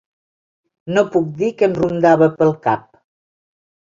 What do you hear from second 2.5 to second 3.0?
cap.